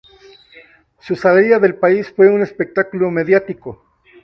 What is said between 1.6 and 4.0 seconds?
país fue un espectáculo mediático.